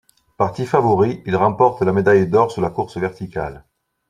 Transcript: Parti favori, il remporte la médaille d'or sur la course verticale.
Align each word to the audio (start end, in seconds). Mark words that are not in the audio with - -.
Parti 0.35 0.65
favori, 0.65 1.21
il 1.27 1.35
remporte 1.35 1.83
la 1.85 1.93
médaille 1.93 2.27
d'or 2.27 2.49
sur 2.51 2.63
la 2.63 2.71
course 2.71 2.97
verticale. 2.97 3.67